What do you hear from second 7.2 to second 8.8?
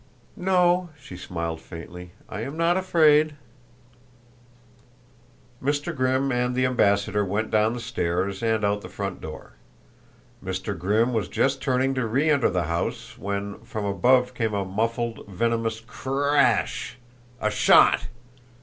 went down the stairs, and